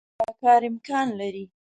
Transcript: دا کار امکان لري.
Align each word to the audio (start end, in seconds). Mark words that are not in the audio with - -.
دا 0.19 0.27
کار 0.41 0.61
امکان 0.69 1.07
لري. 1.19 1.45